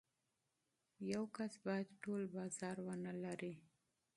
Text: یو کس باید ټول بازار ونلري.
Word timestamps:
یو 1.11 1.23
کس 1.35 1.53
باید 1.65 1.87
ټول 2.03 2.21
بازار 2.35 2.75
ونلري. 2.87 3.53